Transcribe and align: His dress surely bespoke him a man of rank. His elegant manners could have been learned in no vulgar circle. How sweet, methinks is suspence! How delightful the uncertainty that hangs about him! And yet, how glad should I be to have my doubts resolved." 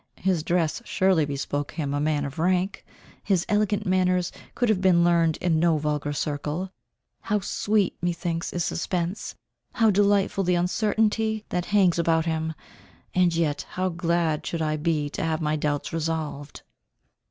His 0.17 0.41
dress 0.41 0.81
surely 0.83 1.25
bespoke 1.25 1.73
him 1.73 1.93
a 1.93 1.99
man 2.01 2.25
of 2.25 2.39
rank. 2.39 2.83
His 3.23 3.45
elegant 3.47 3.85
manners 3.85 4.31
could 4.55 4.67
have 4.67 4.81
been 4.81 5.03
learned 5.03 5.37
in 5.37 5.59
no 5.59 5.77
vulgar 5.77 6.11
circle. 6.11 6.71
How 7.19 7.39
sweet, 7.39 7.95
methinks 8.01 8.51
is 8.51 8.65
suspence! 8.65 9.35
How 9.73 9.91
delightful 9.91 10.43
the 10.43 10.55
uncertainty 10.55 11.45
that 11.49 11.65
hangs 11.65 11.99
about 11.99 12.25
him! 12.25 12.55
And 13.13 13.35
yet, 13.35 13.67
how 13.73 13.89
glad 13.89 14.43
should 14.43 14.61
I 14.63 14.75
be 14.75 15.07
to 15.11 15.23
have 15.23 15.39
my 15.39 15.55
doubts 15.55 15.93
resolved." 15.93 16.63